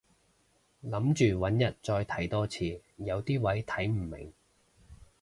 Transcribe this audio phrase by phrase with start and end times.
[0.83, 4.33] 諗住搵日再睇多次，有啲位睇唔明